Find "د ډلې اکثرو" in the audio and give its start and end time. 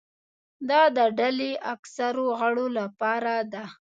0.97-2.25